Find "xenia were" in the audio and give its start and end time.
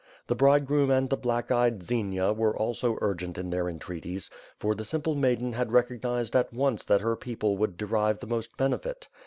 1.83-2.57